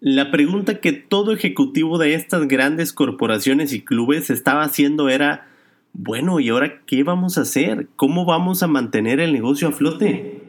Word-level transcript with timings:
La 0.00 0.30
pregunta 0.30 0.78
que 0.78 0.92
todo 0.92 1.32
ejecutivo 1.32 1.96
de 1.96 2.12
estas 2.12 2.46
grandes 2.48 2.92
corporaciones 2.92 3.72
y 3.72 3.82
clubes 3.82 4.28
estaba 4.28 4.62
haciendo 4.62 5.08
era, 5.08 5.48
bueno, 5.94 6.38
¿y 6.38 6.50
ahora 6.50 6.82
qué 6.84 7.02
vamos 7.02 7.38
a 7.38 7.42
hacer? 7.42 7.88
¿Cómo 7.96 8.26
vamos 8.26 8.62
a 8.62 8.66
mantener 8.66 9.20
el 9.20 9.32
negocio 9.32 9.68
a 9.68 9.72
flote? 9.72 10.42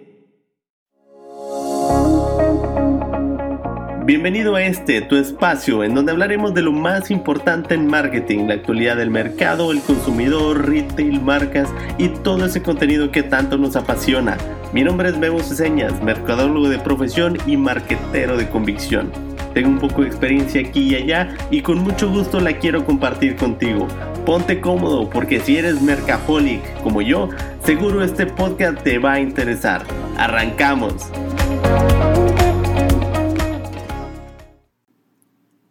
Bienvenido 4.06 4.56
a 4.56 4.64
este, 4.64 5.02
tu 5.02 5.16
espacio, 5.16 5.82
en 5.86 5.96
donde 5.96 6.12
hablaremos 6.12 6.54
de 6.54 6.62
lo 6.62 6.74
más 6.74 7.10
importante 7.10 7.74
en 7.74 7.88
marketing, 7.88 8.48
la 8.48 8.56
actualidad 8.56 8.98
del 8.98 9.12
mercado, 9.12 9.72
el 9.72 9.80
consumidor, 9.82 10.68
retail, 10.68 11.22
marcas 11.22 11.74
y 11.98 12.10
todo 12.10 12.46
ese 12.48 12.62
contenido 12.62 13.12
que 13.12 13.24
tanto 13.24 13.58
nos 13.58 13.78
apasiona. 13.78 14.38
Mi 14.74 14.84
nombre 14.84 15.08
es 15.08 15.18
Memo 15.18 15.40
Ceseñas, 15.40 16.04
mercadólogo 16.04 16.68
de 16.68 16.80
profesión 16.80 17.38
y 17.48 17.56
marquetero 17.56 18.36
de 18.36 18.50
convicción. 18.50 19.37
Tengo 19.58 19.72
un 19.72 19.80
poco 19.80 20.04
de 20.04 20.10
experiencia 20.10 20.62
aquí 20.62 20.82
y 20.82 20.94
allá 20.94 21.36
y 21.50 21.62
con 21.62 21.80
mucho 21.80 22.08
gusto 22.12 22.40
la 22.40 22.60
quiero 22.60 22.86
compartir 22.86 23.36
contigo. 23.36 23.88
Ponte 24.24 24.62
cómodo 24.62 25.10
porque 25.10 25.40
si 25.40 25.58
eres 25.58 25.82
mercaholic 25.82 26.62
como 26.84 27.02
yo, 27.02 27.30
seguro 27.64 28.04
este 28.04 28.28
podcast 28.28 28.84
te 28.84 29.00
va 29.00 29.14
a 29.14 29.20
interesar. 29.20 29.84
Arrancamos. 30.16 31.12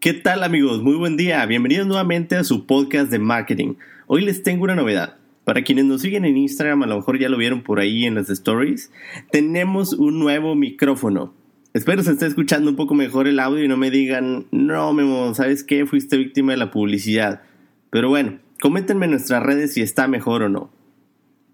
¿Qué 0.01 0.15
tal 0.15 0.43
amigos? 0.43 0.83
Muy 0.83 0.97
buen 0.97 1.17
día. 1.17 1.47
Bienvenidos 1.47 1.87
nuevamente 1.87 2.35
a 2.35 2.43
su 2.43 2.67
podcast 2.67 3.09
de 3.09 3.21
marketing. 3.21 3.75
Hoy 4.09 4.25
les 4.25 4.43
tengo 4.43 4.65
una 4.65 4.75
novedad. 4.75 5.19
Para 5.45 5.63
quienes 5.63 5.85
nos 5.85 6.03
siguen 6.03 6.25
en 6.25 6.37
Instagram, 6.37 6.83
a 6.83 6.87
lo 6.89 6.97
mejor 6.97 7.21
ya 7.21 7.29
lo 7.29 7.37
vieron 7.37 7.63
por 7.63 7.79
ahí 7.79 8.05
en 8.05 8.17
las 8.17 8.31
stories, 8.31 8.91
tenemos 9.31 9.93
un 9.93 10.19
nuevo 10.19 10.57
micrófono. 10.57 11.46
Espero 11.77 12.03
se 12.03 12.13
esté 12.13 12.25
escuchando 12.25 12.71
un 12.71 12.77
poco 12.77 12.95
mejor 12.95 13.29
el 13.29 13.39
audio 13.39 13.63
y 13.63 13.69
no 13.69 13.77
me 13.77 13.91
digan, 13.91 14.47
no, 14.51 14.95
Memo, 14.95 15.35
¿sabes 15.35 15.63
qué? 15.63 15.85
Fuiste 15.85 16.17
víctima 16.17 16.53
de 16.53 16.57
la 16.57 16.71
publicidad. 16.71 17.43
Pero 17.91 18.09
bueno, 18.09 18.39
coméntenme 18.63 19.05
en 19.05 19.11
nuestras 19.11 19.43
redes 19.43 19.75
si 19.75 19.83
está 19.83 20.09
mejor 20.09 20.41
o 20.41 20.49
no. 20.49 20.71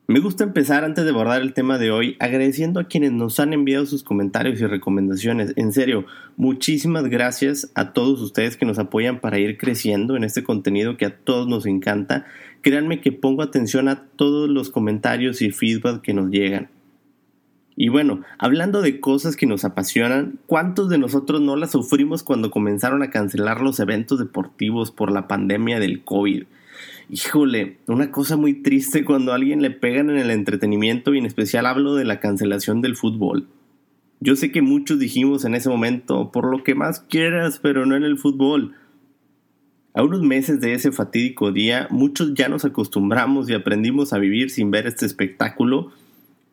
Me 0.07 0.21
gusta 0.21 0.45
empezar 0.45 0.85
antes 0.85 1.03
de 1.03 1.11
abordar 1.11 1.43
el 1.43 1.55
tema 1.55 1.77
de 1.77 1.91
hoy 1.91 2.17
agradeciendo 2.21 2.79
a 2.79 2.85
quienes 2.85 3.11
nos 3.11 3.41
han 3.41 3.53
enviado 3.53 3.85
sus 3.85 4.05
comentarios 4.05 4.61
y 4.61 4.67
recomendaciones. 4.67 5.55
En 5.57 5.73
serio, 5.73 6.07
muchísimas 6.37 7.09
gracias 7.09 7.73
a 7.75 7.93
todos 7.93 8.21
ustedes 8.21 8.57
que 8.57 8.65
nos 8.65 8.79
apoyan 8.79 9.19
para 9.19 9.41
ir 9.41 9.59
creciendo 9.59 10.17
en 10.17 10.23
este 10.23 10.45
contenido 10.45 10.97
que 10.97 11.07
a 11.07 11.17
todos 11.17 11.49
nos 11.49 11.67
encanta. 11.67 12.27
Créanme 12.61 13.01
que 13.01 13.11
pongo 13.11 13.43
atención 13.43 13.89
a 13.89 14.05
todos 14.15 14.49
los 14.49 14.71
comentarios 14.71 15.43
y 15.43 15.51
feedback 15.51 16.01
que 16.01 16.15
nos 16.15 16.31
llegan. 16.31 16.69
Y 17.77 17.89
bueno, 17.89 18.23
hablando 18.39 18.83
de 18.83 19.01
cosas 19.01 19.37
que 19.37 19.47
nos 19.47 19.65
apasionan, 19.65 20.39
¿cuántos 20.47 20.89
de 20.89 20.99
nosotros 20.99 21.41
no 21.41 21.57
las 21.57 21.73
sufrimos 21.73 22.23
cuando 22.23 22.51
comenzaron 22.51 23.03
a 23.03 23.11
cancelar 23.11 23.61
los 23.61 23.81
eventos 23.81 24.19
deportivos 24.19 24.91
por 24.91 25.11
la 25.11 25.27
pandemia 25.29 25.81
del 25.81 26.05
COVID? 26.05 26.45
híjole, 27.13 27.77
una 27.87 28.11
cosa 28.11 28.37
muy 28.39 28.55
triste 28.55 29.05
cuando 29.05 29.33
a 29.33 29.35
alguien 29.35 29.61
le 29.61 29.71
pegan 29.71 30.09
en 30.09 30.17
el 30.17 30.31
entretenimiento 30.31 31.15
y 31.15 31.19
en 31.19 31.27
especial 31.27 31.67
hablo 31.67 31.95
de 31.95 32.07
la 32.07 32.21
cancelación 32.21 32.81
del 32.81 32.97
fútbol. 32.97 33.49
Yo 34.21 34.35
sé 34.35 34.51
que 34.51 34.63
muchos 34.63 34.99
dijimos 34.99 35.45
en 35.45 35.55
ese 35.55 35.69
momento, 35.69 36.33
por 36.33 36.51
lo 36.51 36.65
que 36.65 36.75
más 36.75 37.01
quieras, 37.01 37.59
pero 37.61 37.85
no 37.85 37.97
en 37.97 38.05
el 38.05 38.19
fútbol. 38.19 38.75
A 39.95 40.03
unos 40.03 40.23
meses 40.23 40.61
de 40.61 40.73
ese 40.73 40.91
fatídico 40.91 41.53
día, 41.53 41.87
muchos 41.91 42.33
ya 42.35 42.49
nos 42.49 42.65
acostumbramos 42.65 43.51
y 43.51 43.55
aprendimos 43.55 44.15
a 44.15 44.19
vivir 44.19 44.49
sin 44.49 44.71
ver 44.71 44.87
este 44.87 45.05
espectáculo, 45.05 45.93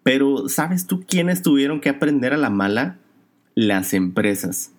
pero 0.04 0.48
¿sabes 0.50 0.88
tú 0.88 1.04
quiénes 1.08 1.42
tuvieron 1.42 1.82
que 1.82 1.90
aprender 1.90 2.34
a 2.34 2.38
la 2.38 2.50
mala? 2.50 3.00
Las 3.56 3.94
empresas. 3.94 4.74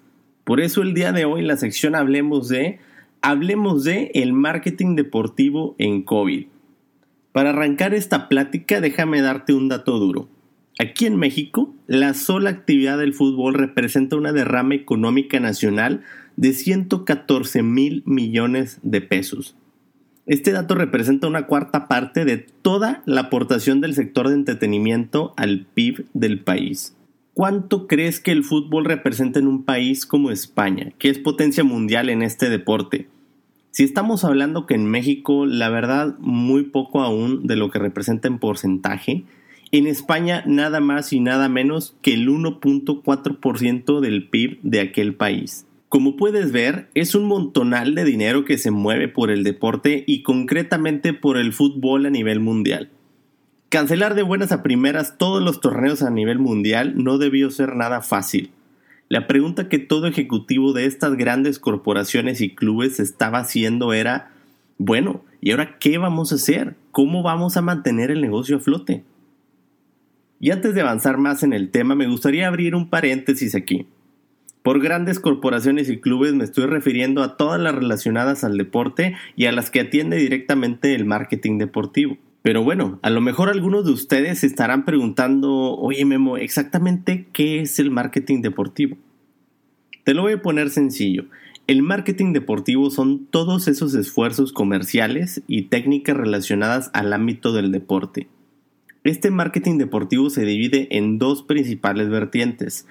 Por 0.45 0.61
eso 0.61 0.83
el 0.83 0.95
día 0.95 1.13
de 1.13 1.25
hoy 1.25 1.41
en 1.41 1.49
la 1.49 1.57
sección 1.57 1.95
Hablemos 1.95 2.49
de 2.49 2.79
hablemos 3.23 3.85
de 3.85 4.11
el 4.15 4.33
marketing 4.33 4.97
deportivo 4.97 5.75
en 5.79 6.03
COVID. 6.03 6.47
Para 7.33 7.51
arrancar 7.51 7.95
esta 7.95 8.29
plática, 8.29 8.81
déjame 8.81 9.21
darte 9.21 9.53
un 9.53 9.69
dato 9.69 9.99
duro. 9.99 10.29
Aquí 10.79 11.05
en 11.05 11.17
México, 11.17 11.75
la 11.87 12.15
sola 12.15 12.51
actividad 12.51 12.99
del 12.99 13.13
fútbol 13.13 13.55
representa 13.55 14.17
una 14.17 14.33
derrama 14.33 14.75
económica 14.75 15.39
nacional 15.39 16.03
de 16.37 16.55
114 16.55 17.63
mil 17.63 18.03
millones 18.07 18.79
de 18.83 19.03
pesos. 19.03 19.57
Este 20.31 20.53
dato 20.53 20.77
representa 20.77 21.27
una 21.27 21.47
cuarta 21.47 21.89
parte 21.89 22.25
de 22.25 22.37
toda 22.39 23.03
la 23.05 23.23
aportación 23.23 23.81
del 23.81 23.95
sector 23.95 24.29
de 24.29 24.35
entretenimiento 24.35 25.35
al 25.37 25.67
PIB 25.75 26.07
del 26.15 26.39
país. 26.39 26.97
¿Cuánto 27.35 27.89
crees 27.89 28.21
que 28.21 28.31
el 28.31 28.45
fútbol 28.45 28.85
representa 28.85 29.41
en 29.41 29.49
un 29.49 29.65
país 29.65 30.07
como 30.07 30.31
España, 30.31 30.93
que 31.01 31.09
es 31.09 31.19
potencia 31.19 31.65
mundial 31.65 32.09
en 32.11 32.23
este 32.23 32.49
deporte? 32.49 33.09
Si 33.73 33.83
estamos 33.83 34.25
hablando 34.25 34.67
que 34.67 34.75
en 34.75 34.87
México, 34.87 35.47
la 35.47 35.69
verdad, 35.69 36.17
muy 36.21 36.63
poco 36.63 37.01
aún 37.01 37.49
de 37.49 37.57
lo 37.57 37.73
que 37.73 37.81
representa 37.81 38.29
en 38.29 38.39
porcentaje, 38.39 39.25
en 39.73 39.89
España 39.89 40.45
nada 40.47 40.79
más 40.79 41.13
y 41.13 41.19
nada 41.19 41.49
menos 41.49 41.97
que 42.03 42.15
el 42.15 42.29
1.4% 42.29 43.99
del 43.99 44.29
PIB 44.29 44.61
de 44.63 44.79
aquel 44.79 45.17
país. 45.17 45.67
Como 45.91 46.17
puedes 46.17 46.53
ver, 46.53 46.89
es 46.95 47.17
un 47.17 47.25
montonal 47.25 47.97
de 47.97 48.05
dinero 48.05 48.45
que 48.45 48.59
se 48.59 48.71
mueve 48.71 49.09
por 49.09 49.29
el 49.29 49.43
deporte 49.43 50.05
y 50.07 50.23
concretamente 50.23 51.13
por 51.13 51.37
el 51.37 51.53
fútbol 51.53 52.07
a 52.07 52.11
nivel 52.11 52.39
mundial. 52.39 52.91
Cancelar 53.71 54.15
de 54.15 54.23
buenas 54.23 54.53
a 54.53 54.63
primeras 54.63 55.19
todos 55.19 55.43
los 55.43 55.61
torneos 55.61 56.03
a 56.03 56.11
nivel 56.11 56.39
mundial 56.39 56.95
no 56.97 57.19
debió 57.19 57.51
ser 57.51 57.75
nada 57.75 58.03
fácil. 58.03 58.53
La 59.09 59.27
pregunta 59.27 59.69
que 59.69 59.81
todo 59.81 60.07
ejecutivo 60.07 60.73
de 60.73 60.87
estas 60.87 61.17
grandes 61.17 61.59
corporaciones 61.59 62.41
y 62.41 62.55
clubes 62.55 63.01
estaba 63.01 63.41
haciendo 63.41 63.93
era, 63.93 64.31
bueno, 64.79 65.25
¿y 65.41 65.51
ahora 65.51 65.77
qué 65.81 65.99
vamos 65.99 66.31
a 66.31 66.37
hacer? 66.37 66.77
¿Cómo 66.93 67.25
vamos 67.25 67.57
a 67.57 67.63
mantener 67.63 68.13
el 68.13 68.21
negocio 68.21 68.59
a 68.59 68.61
flote? 68.61 69.03
Y 70.39 70.53
antes 70.53 70.73
de 70.73 70.83
avanzar 70.83 71.19
más 71.19 71.43
en 71.43 71.53
el 71.53 71.73
tema, 71.73 71.97
me 71.97 72.07
gustaría 72.07 72.47
abrir 72.47 72.77
un 72.77 72.89
paréntesis 72.89 73.57
aquí. 73.57 73.89
Por 74.63 74.81
grandes 74.81 75.21
corporaciones 75.21 75.89
y 75.89 76.01
clubes 76.01 76.35
me 76.35 76.45
estoy 76.45 76.67
refiriendo 76.67 77.23
a 77.23 77.37
todas 77.37 77.59
las 77.61 77.75
relacionadas 77.75 78.45
al 78.45 78.59
deporte 78.59 79.17
y 79.35 79.47
a 79.47 79.53
las 79.53 79.71
que 79.71 79.81
atiende 79.81 80.19
directamente 80.19 80.95
el 80.95 81.07
marketing 81.07 81.57
deportivo. 81.57 82.19
Pero 82.43 82.63
bueno, 82.63 82.99
a 83.03 83.11
lo 83.11 83.21
mejor 83.21 83.49
algunos 83.49 83.85
de 83.87 83.93
ustedes 83.93 84.41
se 84.41 84.47
estarán 84.47 84.85
preguntando, 84.85 85.77
oye 85.77 86.05
Memo, 86.05 86.37
exactamente 86.37 87.27
qué 87.33 87.61
es 87.61 87.79
el 87.79 87.91
marketing 87.91 88.43
deportivo. 88.43 88.97
Te 90.05 90.15
lo 90.15 90.23
voy 90.23 90.35
a 90.35 90.43
poner 90.43 90.71
sencillo. 90.71 91.27
El 91.67 91.83
marketing 91.83 92.33
deportivo 92.33 92.91
son 92.91 93.27
todos 93.27 93.69
esos 93.69 93.95
esfuerzos 93.95 94.53
comerciales 94.53 95.43
y 95.47 95.63
técnicas 95.63 96.17
relacionadas 96.17 96.91
al 96.95 97.13
ámbito 97.13 97.53
del 97.53 97.71
deporte. 97.73 98.29
Este 99.05 99.31
marketing 99.31 99.79
deportivo 99.79 100.29
se 100.29 100.45
divide 100.45 100.89
en 100.91 101.19
dos 101.19 101.43
principales 101.43 102.11
vertientes, 102.11 102.87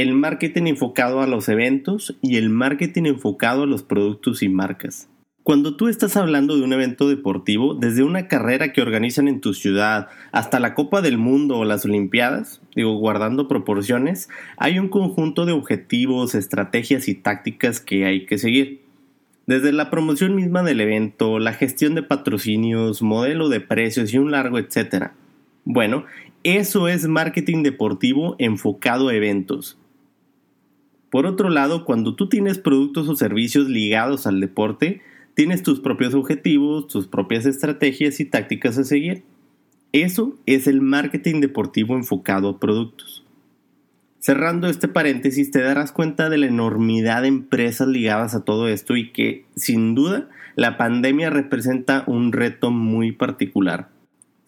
el 0.00 0.14
marketing 0.14 0.66
enfocado 0.68 1.22
a 1.22 1.26
los 1.26 1.48
eventos 1.48 2.16
y 2.22 2.36
el 2.36 2.50
marketing 2.50 3.06
enfocado 3.06 3.64
a 3.64 3.66
los 3.66 3.82
productos 3.82 4.44
y 4.44 4.48
marcas. 4.48 5.08
Cuando 5.42 5.74
tú 5.74 5.88
estás 5.88 6.16
hablando 6.16 6.56
de 6.56 6.62
un 6.62 6.72
evento 6.72 7.08
deportivo, 7.08 7.74
desde 7.74 8.04
una 8.04 8.28
carrera 8.28 8.72
que 8.72 8.80
organizan 8.80 9.26
en 9.26 9.40
tu 9.40 9.54
ciudad 9.54 10.06
hasta 10.30 10.60
la 10.60 10.74
Copa 10.74 11.02
del 11.02 11.18
Mundo 11.18 11.56
o 11.58 11.64
las 11.64 11.84
Olimpiadas, 11.84 12.62
digo, 12.76 12.94
guardando 12.96 13.48
proporciones, 13.48 14.28
hay 14.56 14.78
un 14.78 14.88
conjunto 14.88 15.46
de 15.46 15.52
objetivos, 15.52 16.36
estrategias 16.36 17.08
y 17.08 17.16
tácticas 17.16 17.80
que 17.80 18.04
hay 18.04 18.24
que 18.24 18.38
seguir. 18.38 18.82
Desde 19.48 19.72
la 19.72 19.90
promoción 19.90 20.36
misma 20.36 20.62
del 20.62 20.80
evento, 20.80 21.40
la 21.40 21.54
gestión 21.54 21.96
de 21.96 22.04
patrocinios, 22.04 23.02
modelo 23.02 23.48
de 23.48 23.60
precios 23.60 24.14
y 24.14 24.18
un 24.18 24.30
largo 24.30 24.60
etcétera. 24.60 25.14
Bueno, 25.64 26.04
eso 26.44 26.86
es 26.86 27.08
marketing 27.08 27.64
deportivo 27.64 28.36
enfocado 28.38 29.08
a 29.08 29.14
eventos. 29.16 29.76
Por 31.10 31.26
otro 31.26 31.48
lado, 31.48 31.84
cuando 31.84 32.14
tú 32.14 32.28
tienes 32.28 32.58
productos 32.58 33.08
o 33.08 33.16
servicios 33.16 33.68
ligados 33.68 34.26
al 34.26 34.40
deporte, 34.40 35.02
Tienes 35.38 35.62
tus 35.62 35.78
propios 35.78 36.14
objetivos, 36.14 36.88
tus 36.88 37.06
propias 37.06 37.46
estrategias 37.46 38.18
y 38.18 38.24
tácticas 38.24 38.76
a 38.76 38.82
seguir. 38.82 39.22
Eso 39.92 40.36
es 40.46 40.66
el 40.66 40.80
marketing 40.80 41.40
deportivo 41.40 41.94
enfocado 41.94 42.48
a 42.48 42.58
productos. 42.58 43.24
Cerrando 44.18 44.66
este 44.66 44.88
paréntesis, 44.88 45.52
te 45.52 45.60
darás 45.60 45.92
cuenta 45.92 46.28
de 46.28 46.38
la 46.38 46.46
enormidad 46.46 47.22
de 47.22 47.28
empresas 47.28 47.86
ligadas 47.86 48.34
a 48.34 48.42
todo 48.42 48.66
esto 48.66 48.96
y 48.96 49.12
que, 49.12 49.44
sin 49.54 49.94
duda, 49.94 50.28
la 50.56 50.76
pandemia 50.76 51.30
representa 51.30 52.02
un 52.08 52.32
reto 52.32 52.72
muy 52.72 53.12
particular. 53.12 53.90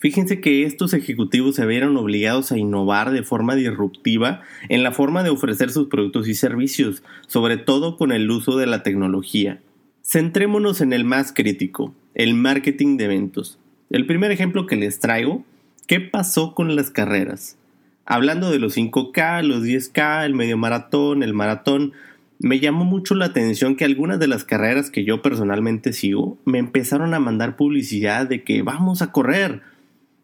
Fíjense 0.00 0.40
que 0.40 0.64
estos 0.64 0.94
ejecutivos 0.94 1.56
se 1.56 1.66
vieron 1.66 1.96
obligados 1.98 2.52
a 2.52 2.58
innovar 2.58 3.10
de 3.10 3.22
forma 3.22 3.54
disruptiva 3.54 4.40
en 4.70 4.82
la 4.82 4.92
forma 4.92 5.22
de 5.22 5.28
ofrecer 5.28 5.70
sus 5.70 5.88
productos 5.88 6.26
y 6.26 6.34
servicios, 6.34 7.02
sobre 7.26 7.58
todo 7.58 7.98
con 7.98 8.10
el 8.10 8.30
uso 8.30 8.56
de 8.56 8.66
la 8.66 8.82
tecnología. 8.82 9.60
Centrémonos 10.02 10.80
en 10.80 10.94
el 10.94 11.04
más 11.04 11.34
crítico, 11.34 11.94
el 12.14 12.32
marketing 12.32 12.96
de 12.96 13.04
eventos. 13.04 13.58
El 13.90 14.06
primer 14.06 14.30
ejemplo 14.30 14.66
que 14.66 14.76
les 14.76 15.00
traigo, 15.00 15.44
¿qué 15.86 16.00
pasó 16.00 16.54
con 16.54 16.74
las 16.74 16.90
carreras? 16.90 17.58
Hablando 18.06 18.50
de 18.50 18.58
los 18.58 18.78
5K, 18.78 19.42
los 19.42 19.62
10K, 19.62 20.24
el 20.24 20.34
medio 20.34 20.56
maratón, 20.56 21.22
el 21.22 21.34
maratón, 21.34 21.92
me 22.38 22.58
llamó 22.58 22.86
mucho 22.86 23.14
la 23.14 23.26
atención 23.26 23.76
que 23.76 23.84
algunas 23.84 24.18
de 24.18 24.28
las 24.28 24.44
carreras 24.44 24.90
que 24.90 25.04
yo 25.04 25.20
personalmente 25.20 25.92
sigo 25.92 26.38
me 26.46 26.58
empezaron 26.58 27.12
a 27.12 27.20
mandar 27.20 27.56
publicidad 27.56 28.26
de 28.26 28.42
que 28.42 28.62
vamos 28.62 29.02
a 29.02 29.12
correr. 29.12 29.60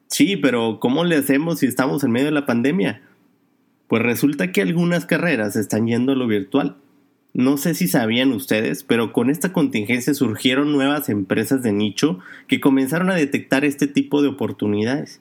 Sí, 0.09 0.37
pero 0.37 0.79
¿cómo 0.81 1.05
le 1.05 1.17
hacemos 1.17 1.61
si 1.61 1.67
estamos 1.67 2.05
en 2.05 2.13
medio 2.13 2.27
de 2.27 2.33
la 2.33 2.47
pandemia? 2.47 3.03
Pues 3.89 4.03
resulta 4.03 4.53
que 4.53 4.63
algunas 4.63 5.07
carreras 5.07 5.57
están 5.57 5.87
yendo 5.87 6.13
a 6.13 6.17
lo 6.17 6.27
virtual. 6.27 6.77
No 7.35 7.59
sé 7.59 7.75
si 7.75 7.87
sabían 7.87 8.33
ustedes, 8.33 8.83
pero 8.83 9.13
con 9.13 9.29
esta 9.29 9.53
contingencia 9.53 10.15
surgieron 10.15 10.73
nuevas 10.73 11.09
empresas 11.09 11.63
de 11.63 11.73
nicho 11.73 12.19
que 12.49 12.61
comenzaron 12.61 13.11
a 13.11 13.15
detectar 13.15 13.65
este 13.65 13.87
tipo 13.87 14.23
de 14.23 14.29
oportunidades. 14.29 15.21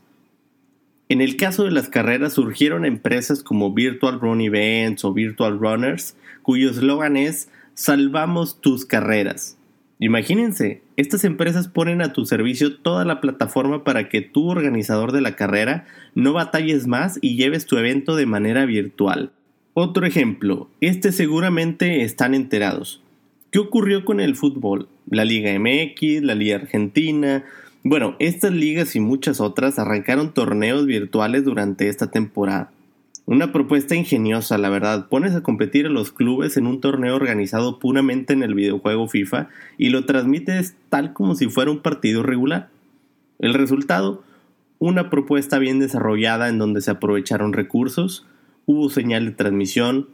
En 1.09 1.21
el 1.21 1.37
caso 1.37 1.65
de 1.65 1.71
las 1.71 1.89
carreras 1.89 2.33
surgieron 2.33 2.85
empresas 2.85 3.43
como 3.43 3.73
Virtual 3.73 4.19
Run 4.19 4.41
Events 4.41 5.05
o 5.05 5.13
Virtual 5.13 5.59
Runners, 5.59 6.15
cuyo 6.41 6.69
eslogan 6.69 7.17
es 7.17 7.49
Salvamos 7.73 8.61
tus 8.61 8.85
carreras. 8.85 9.57
Imagínense, 9.99 10.81
estas 10.97 11.23
empresas 11.23 11.69
ponen 11.69 12.01
a 12.01 12.11
tu 12.11 12.25
servicio 12.25 12.77
toda 12.77 13.05
la 13.05 13.21
plataforma 13.21 13.83
para 13.83 14.09
que 14.09 14.21
tú, 14.21 14.49
organizador 14.49 15.13
de 15.13 15.21
la 15.21 15.35
carrera, 15.35 15.85
no 16.15 16.33
batalles 16.33 16.85
más 16.85 17.17
y 17.21 17.37
lleves 17.37 17.65
tu 17.65 17.77
evento 17.77 18.15
de 18.15 18.25
manera 18.25 18.65
virtual. 18.65 19.31
Otro 19.73 20.05
ejemplo, 20.05 20.69
este 20.81 21.11
seguramente 21.11 22.03
están 22.03 22.33
enterados. 22.33 23.01
¿Qué 23.51 23.59
ocurrió 23.59 24.03
con 24.03 24.19
el 24.19 24.35
fútbol? 24.35 24.89
La 25.09 25.23
Liga 25.23 25.57
MX, 25.57 26.23
la 26.23 26.35
Liga 26.35 26.57
Argentina. 26.57 27.45
Bueno, 27.83 28.17
estas 28.19 28.51
ligas 28.51 28.97
y 28.97 28.99
muchas 28.99 29.39
otras 29.39 29.79
arrancaron 29.79 30.33
torneos 30.33 30.85
virtuales 30.85 31.45
durante 31.45 31.87
esta 31.87 32.11
temporada. 32.11 32.71
Una 33.27 33.51
propuesta 33.51 33.95
ingeniosa, 33.95 34.59
la 34.59 34.69
verdad. 34.69 35.07
Pones 35.09 35.33
a 35.33 35.41
competir 35.41 35.87
a 35.87 35.89
los 35.89 36.11
clubes 36.11 36.57
en 36.57 36.67
un 36.67 36.79
torneo 36.79 37.15
organizado 37.15 37.79
puramente 37.79 38.33
en 38.33 38.43
el 38.43 38.53
videojuego 38.53 39.07
FIFA 39.07 39.49
y 39.79 39.89
lo 39.89 40.05
transmites 40.05 40.75
tal 40.89 41.11
como 41.13 41.33
si 41.33 41.47
fuera 41.47 41.71
un 41.71 41.79
partido 41.79 42.21
regular. 42.21 42.69
El 43.39 43.55
resultado, 43.55 44.23
una 44.77 45.09
propuesta 45.09 45.57
bien 45.57 45.79
desarrollada 45.79 46.49
en 46.49 46.59
donde 46.59 46.81
se 46.81 46.91
aprovecharon 46.91 47.53
recursos, 47.53 48.27
hubo 48.67 48.91
señal 48.91 49.25
de 49.25 49.31
transmisión, 49.31 50.07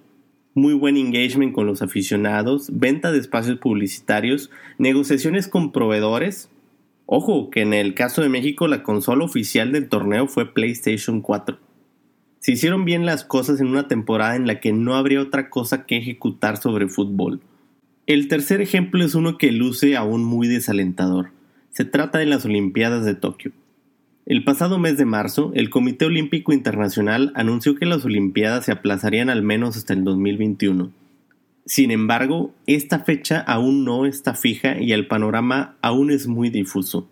muy 0.53 0.73
buen 0.73 0.95
engagement 0.95 1.53
con 1.53 1.65
los 1.65 1.81
aficionados, 1.81 2.69
venta 2.71 3.11
de 3.11 3.19
espacios 3.19 3.59
publicitarios, 3.59 4.51
negociaciones 4.77 5.49
con 5.49 5.73
proveedores. 5.73 6.49
Ojo, 7.07 7.49
que 7.49 7.61
en 7.61 7.73
el 7.73 7.93
caso 7.93 8.21
de 8.21 8.29
México 8.29 8.69
la 8.69 8.83
consola 8.83 9.25
oficial 9.25 9.73
del 9.73 9.89
torneo 9.89 10.27
fue 10.27 10.53
PlayStation 10.53 11.19
4. 11.19 11.70
Se 12.41 12.53
hicieron 12.53 12.85
bien 12.85 13.05
las 13.05 13.23
cosas 13.23 13.61
en 13.61 13.67
una 13.67 13.87
temporada 13.87 14.35
en 14.35 14.47
la 14.47 14.59
que 14.59 14.73
no 14.73 14.95
habría 14.95 15.21
otra 15.21 15.51
cosa 15.51 15.85
que 15.85 15.97
ejecutar 15.97 16.57
sobre 16.57 16.87
fútbol. 16.87 17.39
El 18.07 18.27
tercer 18.29 18.61
ejemplo 18.61 19.05
es 19.05 19.13
uno 19.13 19.37
que 19.37 19.51
luce 19.51 19.95
aún 19.95 20.23
muy 20.23 20.47
desalentador. 20.47 21.29
Se 21.69 21.85
trata 21.85 22.17
de 22.17 22.25
las 22.25 22.43
Olimpiadas 22.43 23.05
de 23.05 23.13
Tokio. 23.13 23.51
El 24.25 24.43
pasado 24.43 24.79
mes 24.79 24.97
de 24.97 25.05
marzo, 25.05 25.51
el 25.53 25.69
Comité 25.69 26.05
Olímpico 26.05 26.51
Internacional 26.51 27.31
anunció 27.35 27.75
que 27.75 27.85
las 27.85 28.05
Olimpiadas 28.05 28.65
se 28.65 28.71
aplazarían 28.71 29.29
al 29.29 29.43
menos 29.43 29.77
hasta 29.77 29.93
el 29.93 30.03
2021. 30.03 30.91
Sin 31.67 31.91
embargo, 31.91 32.55
esta 32.65 33.01
fecha 33.01 33.39
aún 33.39 33.85
no 33.85 34.07
está 34.07 34.33
fija 34.33 34.81
y 34.81 34.93
el 34.93 35.05
panorama 35.05 35.75
aún 35.83 36.09
es 36.09 36.25
muy 36.25 36.49
difuso. 36.49 37.07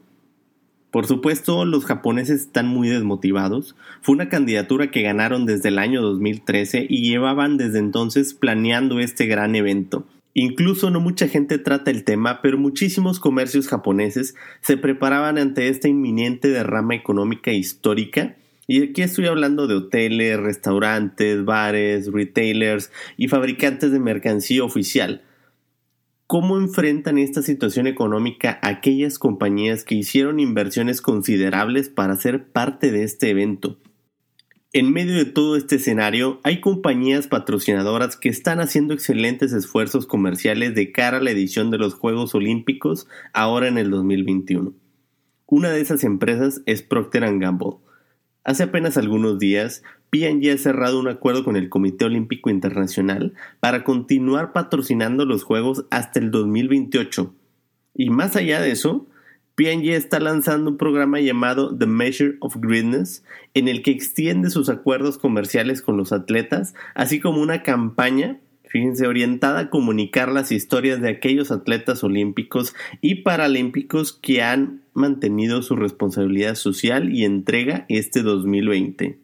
Por 0.91 1.06
supuesto, 1.06 1.65
los 1.65 1.86
japoneses 1.86 2.41
están 2.41 2.68
muy 2.68 2.88
desmotivados. 2.88 3.75
Fue 4.01 4.15
una 4.15 4.27
candidatura 4.27 4.89
que 4.89 5.03
ganaron 5.03 5.45
desde 5.45 5.69
el 5.69 5.77
año 5.77 6.01
2013 6.01 6.88
y 6.89 7.07
llevaban 7.07 7.57
desde 7.57 7.77
entonces 7.77 8.33
planeando 8.33 9.00
este 9.00 9.27
gran 9.27 9.56
evento. 9.56 10.07
Incluso 10.33 10.89
no 10.89 11.00
mucha 11.00 11.27
gente 11.27 11.59
trata 11.59 11.91
el 11.91 12.03
tema, 12.03 12.41
pero 12.41 12.57
muchísimos 12.57 13.19
comercios 13.19 13.68
japoneses 13.68 14.36
se 14.62 14.77
preparaban 14.77 15.38
ante 15.38 15.68
esta 15.68 15.88
inminente 15.88 16.47
derrama 16.47 16.95
económica 16.95 17.51
histórica. 17.51 18.35
Y 18.65 18.83
aquí 18.83 19.01
estoy 19.03 19.27
hablando 19.27 19.68
de 19.68 19.75
hoteles, 19.75 20.39
restaurantes, 20.39 21.45
bares, 21.45 22.12
retailers 22.12 22.92
y 23.18 23.27
fabricantes 23.27 23.92
de 23.92 24.00
mercancía 24.00 24.63
oficial. 24.63 25.24
¿Cómo 26.31 26.60
enfrentan 26.60 27.18
esta 27.18 27.42
situación 27.42 27.88
económica 27.88 28.60
aquellas 28.62 29.18
compañías 29.18 29.84
que 29.84 29.96
hicieron 29.96 30.40
inversiones 30.40 31.02
considerables 31.02 31.90
para 31.90 32.16
ser 32.18 32.52
parte 32.52 32.92
de 32.92 33.02
este 33.02 33.31
evento? 33.31 33.80
En 34.72 34.94
medio 34.94 35.16
de 35.16 35.26
todo 35.26 35.56
este 35.56 35.78
escenario, 35.78 36.40
hay 36.44 36.62
compañías 36.62 37.28
patrocinadoras 37.28 38.16
que 38.16 38.30
están 38.30 38.60
haciendo 38.60 38.94
excelentes 38.94 39.54
esfuerzos 39.54 40.06
comerciales 40.06 40.76
de 40.76 40.92
cara 40.92 41.18
a 41.18 41.22
la 41.22 41.31
edición 41.31 41.72
de 41.72 41.80
los 41.80 41.96
Juegos 41.96 42.36
Olímpicos 42.36 43.08
ahora 43.34 43.68
en 43.68 43.80
el 43.80 43.90
2021. 43.90 44.76
Una 45.48 45.72
de 45.72 45.81
esas 45.81 46.04
empresas 46.04 46.62
es 46.68 46.84
Procter⁇ 46.84 47.24
Gamble. 47.40 47.78
Hace 48.44 48.62
apenas 48.62 48.98
algunos 48.98 49.40
días, 49.40 49.81
P&G 50.09 50.53
ha 50.53 50.57
cerrado 50.57 51.00
un 51.00 51.07
acuerdo 51.07 51.44
con 51.44 51.56
el 51.56 51.69
Comité 51.69 52.06
Olímpico 52.06 52.50
Internacional 52.50 53.33
para 53.59 53.83
continuar 53.83 54.53
patrocinando 54.53 55.25
los 55.25 55.44
Juegos 55.44 55.85
hasta 55.91 56.19
el 56.19 56.31
2028. 56.31 57.33
Y 57.95 58.09
más 58.09 58.35
allá 58.35 58.61
de 58.61 58.71
eso, 58.71 59.07
P&G 59.59 59.89
está 59.89 60.21
lanzando 60.21 60.71
un 60.71 60.77
programa 60.77 61.19
llamado 61.19 61.77
The 61.77 61.85
Measure 61.85 62.38
of 62.39 62.56
Greatness, 62.61 63.25
en 63.53 63.67
el 63.67 63.83
que 63.83 63.91
extiende 63.91 64.50
sus 64.50 64.69
acuerdos 64.69 65.17
comerciales 65.17 65.81
con 65.81 65.97
los 65.97 66.13
atletas, 66.13 66.73
así 66.95 67.19
como 67.19 67.41
una 67.41 67.61
campaña, 67.61 68.39
fíjense, 68.63 69.06
orientada 69.06 69.59
a 69.59 69.69
comunicar 69.69 70.31
las 70.31 70.53
historias 70.53 71.01
de 71.01 71.09
aquellos 71.09 71.51
atletas 71.51 72.06
olímpicos 72.06 72.73
y 73.01 73.15
paralímpicos 73.15 74.13
que 74.13 74.41
han 74.41 74.81
mantenido 74.94 75.61
su 75.61 75.75
responsabilidad 75.75 76.56
social 76.56 77.13
y 77.13 77.25
entrega 77.25 77.85
este 77.89 78.21
2020. 78.21 79.19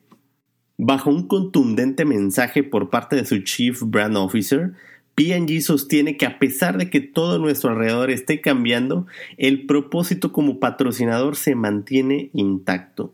Bajo 0.78 1.10
un 1.10 1.28
contundente 1.28 2.04
mensaje 2.04 2.62
por 2.62 2.90
parte 2.90 3.16
de 3.16 3.26
su 3.26 3.40
Chief 3.40 3.82
Brand 3.82 4.18
Officer, 4.18 4.74
P&G 5.16 5.62
sostiene 5.62 6.18
que 6.18 6.26
a 6.26 6.38
pesar 6.38 6.78
de 6.78 6.90
que 6.90 7.00
todo 7.00 7.40
nuestro 7.40 7.70
alrededor 7.70 8.12
esté 8.12 8.42
cambiando, 8.42 9.08
el 9.38 9.66
propósito 9.66 10.34
como 10.34 10.60
patrocinador 10.60 11.38
se 11.38 11.56
mantiene 11.56 12.30
intacto. 12.34 13.14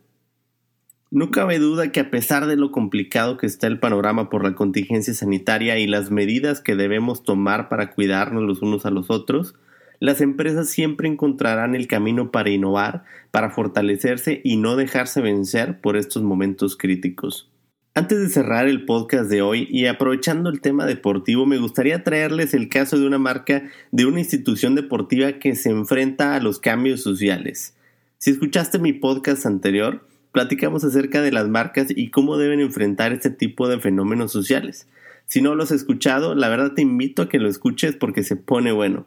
No 1.12 1.30
cabe 1.30 1.60
duda 1.60 1.92
que 1.92 2.00
a 2.00 2.10
pesar 2.10 2.48
de 2.48 2.56
lo 2.56 2.72
complicado 2.72 3.38
que 3.38 3.46
está 3.46 3.68
el 3.68 3.80
panorama 3.80 4.32
por 4.32 4.44
la 4.44 4.56
contingencia 4.56 5.14
sanitaria 5.14 5.78
y 5.78 5.86
las 5.86 6.10
medidas 6.10 6.62
que 6.62 6.76
debemos 6.76 7.22
tomar 7.22 7.70
para 7.70 7.92
cuidarnos 7.92 8.42
los 8.42 8.64
unos 8.64 8.88
a 8.88 8.92
los 8.92 9.12
otros, 9.12 9.54
las 10.00 10.20
empresas 10.22 10.70
siempre 10.70 11.08
encontrarán 11.08 11.76
el 11.76 11.86
camino 11.86 12.32
para 12.32 12.50
innovar, 12.50 13.04
para 13.30 13.52
fortalecerse 13.52 14.42
y 14.44 14.58
no 14.58 14.76
dejarse 14.76 15.22
vencer 15.22 15.80
por 15.80 15.96
estos 15.96 16.24
momentos 16.24 16.76
críticos. 16.76 17.51
Antes 17.94 18.20
de 18.22 18.30
cerrar 18.30 18.70
el 18.70 18.86
podcast 18.86 19.30
de 19.30 19.42
hoy 19.42 19.68
y 19.70 19.88
aprovechando 19.88 20.50
el 20.50 20.62
tema 20.62 20.86
deportivo, 20.86 21.46
me 21.46 21.58
gustaría 21.58 22.06
traerles 22.06 22.54
el 22.54 22.70
caso 22.70 22.98
de 22.98 23.06
una 23.06 23.18
marca 23.18 23.64
de 23.92 24.06
una 24.06 24.20
institución 24.20 24.76
deportiva 24.76 25.34
que 25.40 25.56
se 25.56 25.72
enfrenta 25.72 26.34
a 26.34 26.40
los 26.40 26.60
cambios 26.60 27.02
sociales. 27.02 27.76
Si 28.18 28.32
escuchaste 28.32 28.80
mi 28.80 28.94
podcast 28.94 29.46
anterior, 29.46 30.08
platicamos 30.32 30.86
acerca 30.86 31.22
de 31.22 31.34
las 31.34 31.50
marcas 31.50 31.88
y 31.94 32.12
cómo 32.12 32.38
deben 32.38 32.62
enfrentar 32.62 33.12
este 33.12 33.30
tipo 33.30 33.68
de 33.68 33.82
fenómenos 33.82 34.32
sociales. 34.32 34.88
Si 35.26 35.42
no 35.42 35.56
lo 35.56 35.64
has 35.64 35.72
escuchado, 35.72 36.34
la 36.34 36.48
verdad 36.48 36.72
te 36.72 36.84
invito 36.84 37.24
a 37.24 37.28
que 37.28 37.40
lo 37.40 37.50
escuches 37.50 37.98
porque 37.98 38.24
se 38.24 38.38
pone 38.38 38.72
bueno. 38.72 39.06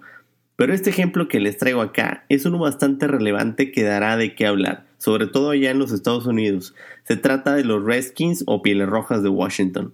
Pero 0.56 0.74
este 0.74 0.90
ejemplo 0.90 1.26
que 1.26 1.40
les 1.40 1.56
traigo 1.56 1.80
acá 1.80 2.26
es 2.28 2.44
uno 2.44 2.58
bastante 2.58 3.06
relevante 3.06 3.72
que 3.72 3.82
dará 3.82 4.18
de 4.18 4.34
qué 4.34 4.46
hablar, 4.46 4.84
sobre 5.04 5.26
todo 5.26 5.50
allá 5.50 5.70
en 5.70 5.78
los 5.78 5.92
Estados 5.92 6.24
Unidos. 6.24 6.74
Se 7.02 7.18
trata 7.18 7.54
de 7.54 7.62
los 7.62 7.84
Redskins 7.84 8.42
o 8.46 8.62
Pieles 8.62 8.88
Rojas 8.88 9.22
de 9.22 9.28
Washington. 9.28 9.92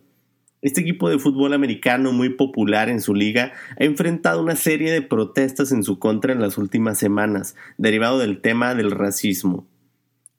Este 0.63 0.83
equipo 0.83 1.11
de 1.11 1.19
fútbol 1.19 1.53
americano 1.53 2.13
muy 2.13 2.29
popular 2.29 2.89
en 2.89 3.01
su 3.01 3.13
liga 3.13 3.53
ha 3.77 3.83
enfrentado 3.83 4.41
una 4.41 4.55
serie 4.55 4.93
de 4.93 5.03
protestas 5.03 5.73
en 5.73 5.83
su 5.83 5.99
contra 5.99 6.33
en 6.33 6.41
las 6.41 6.59
últimas 6.59 6.97
semanas, 6.97 7.57
derivado 7.77 8.21
del 8.21 8.41
tema 8.41 8.77
del 8.77 8.93
racismo. 8.93 9.67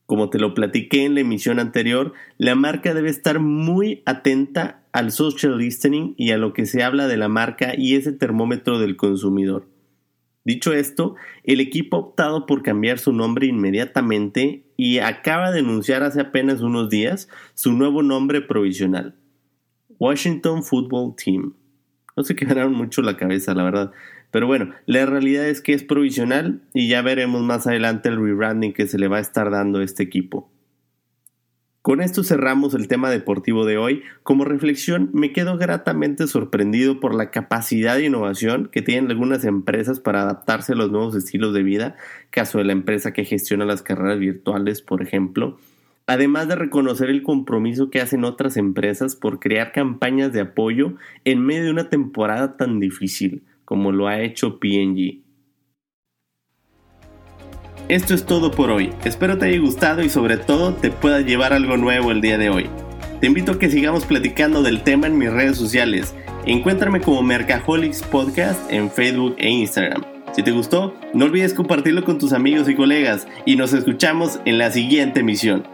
Como 0.05 0.29
te 0.29 0.39
lo 0.39 0.53
platiqué 0.53 1.03
en 1.03 1.15
la 1.15 1.21
emisión 1.21 1.59
anterior, 1.59 2.13
la 2.37 2.55
marca 2.55 2.93
debe 2.93 3.09
estar 3.09 3.41
muy 3.41 4.03
atenta 4.05 4.83
al 4.93 5.11
social 5.11 5.57
listening 5.57 6.13
y 6.15 6.31
a 6.31 6.37
lo 6.37 6.53
que 6.53 6.65
se 6.65 6.81
habla 6.81 7.07
de 7.07 7.17
la 7.17 7.27
marca 7.27 7.73
y 7.77 7.95
ese 7.95 8.13
termómetro 8.13 8.79
del 8.79 8.95
consumidor. 8.95 9.67
Dicho 10.43 10.73
esto, 10.73 11.15
el 11.43 11.59
equipo 11.59 11.97
ha 11.97 11.99
optado 11.99 12.45
por 12.45 12.63
cambiar 12.63 12.97
su 12.97 13.13
nombre 13.13 13.45
inmediatamente 13.45 14.63
y 14.75 14.97
acaba 14.97 15.51
de 15.51 15.59
anunciar 15.59 16.01
hace 16.01 16.21
apenas 16.21 16.61
unos 16.61 16.89
días 16.89 17.29
su 17.53 17.73
nuevo 17.73 18.01
nombre 18.01 18.41
provisional, 18.41 19.15
Washington 19.99 20.63
Football 20.63 21.15
Team. 21.15 21.53
No 22.17 22.23
se 22.23 22.35
quedaron 22.37 22.73
mucho 22.73 23.01
la 23.01 23.17
cabeza, 23.17 23.53
la 23.53 23.63
verdad. 23.63 23.91
Pero 24.31 24.47
bueno, 24.47 24.73
la 24.85 25.05
realidad 25.05 25.47
es 25.47 25.61
que 25.61 25.73
es 25.73 25.83
provisional 25.83 26.61
y 26.73 26.87
ya 26.87 27.01
veremos 27.01 27.41
más 27.41 27.67
adelante 27.67 28.09
el 28.09 28.15
rebranding 28.15 28.73
que 28.73 28.87
se 28.87 28.97
le 28.97 29.07
va 29.07 29.17
a 29.17 29.21
estar 29.21 29.51
dando 29.51 29.79
a 29.79 29.83
este 29.83 30.03
equipo. 30.03 30.50
Con 31.91 31.99
esto 31.99 32.23
cerramos 32.23 32.73
el 32.73 32.87
tema 32.87 33.09
deportivo 33.09 33.65
de 33.65 33.77
hoy. 33.77 34.03
Como 34.23 34.45
reflexión, 34.45 35.09
me 35.11 35.33
quedo 35.33 35.57
gratamente 35.57 36.25
sorprendido 36.25 37.01
por 37.01 37.13
la 37.13 37.31
capacidad 37.31 37.97
de 37.97 38.05
innovación 38.05 38.69
que 38.71 38.81
tienen 38.81 39.11
algunas 39.11 39.43
empresas 39.43 39.99
para 39.99 40.21
adaptarse 40.21 40.71
a 40.71 40.77
los 40.77 40.89
nuevos 40.89 41.17
estilos 41.17 41.53
de 41.53 41.63
vida, 41.63 41.97
caso 42.29 42.59
de 42.59 42.63
la 42.63 42.71
empresa 42.71 43.11
que 43.11 43.25
gestiona 43.25 43.65
las 43.65 43.81
carreras 43.81 44.19
virtuales, 44.19 44.81
por 44.81 45.01
ejemplo. 45.01 45.57
Además 46.07 46.47
de 46.47 46.55
reconocer 46.55 47.09
el 47.09 47.23
compromiso 47.23 47.89
que 47.89 47.99
hacen 47.99 48.23
otras 48.23 48.55
empresas 48.55 49.17
por 49.17 49.41
crear 49.41 49.73
campañas 49.73 50.31
de 50.31 50.39
apoyo 50.39 50.93
en 51.25 51.45
medio 51.45 51.65
de 51.65 51.71
una 51.71 51.89
temporada 51.89 52.55
tan 52.55 52.79
difícil 52.79 53.43
como 53.65 53.91
lo 53.91 54.07
ha 54.07 54.21
hecho 54.21 54.59
PNG. 54.61 55.20
Esto 57.91 58.13
es 58.13 58.25
todo 58.25 58.51
por 58.51 58.71
hoy. 58.71 58.89
Espero 59.03 59.37
te 59.37 59.47
haya 59.47 59.59
gustado 59.59 60.01
y 60.01 60.07
sobre 60.07 60.37
todo 60.37 60.73
te 60.73 60.91
pueda 60.91 61.19
llevar 61.19 61.51
algo 61.51 61.75
nuevo 61.75 62.11
el 62.11 62.21
día 62.21 62.37
de 62.37 62.49
hoy. 62.49 62.69
Te 63.19 63.27
invito 63.27 63.51
a 63.51 63.59
que 63.59 63.69
sigamos 63.69 64.05
platicando 64.05 64.63
del 64.63 64.81
tema 64.81 65.07
en 65.07 65.17
mis 65.17 65.29
redes 65.29 65.57
sociales. 65.57 66.15
Encuéntrame 66.45 67.01
como 67.01 67.21
Mercaholics 67.21 68.01
Podcast 68.03 68.71
en 68.71 68.89
Facebook 68.89 69.35
e 69.39 69.49
Instagram. 69.49 70.05
Si 70.31 70.41
te 70.41 70.51
gustó, 70.51 70.95
no 71.13 71.25
olvides 71.25 71.53
compartirlo 71.53 72.05
con 72.05 72.17
tus 72.17 72.31
amigos 72.31 72.69
y 72.69 72.75
colegas 72.75 73.27
y 73.45 73.57
nos 73.57 73.73
escuchamos 73.73 74.39
en 74.45 74.57
la 74.57 74.71
siguiente 74.71 75.19
emisión. 75.19 75.67